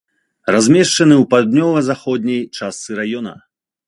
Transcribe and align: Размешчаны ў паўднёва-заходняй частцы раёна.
Размешчаны 0.53 1.15
ў 1.19 1.25
паўднёва-заходняй 1.33 2.41
частцы 2.57 2.97
раёна. 3.01 3.35